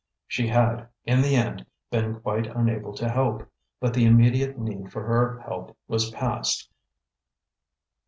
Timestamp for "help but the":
3.07-4.05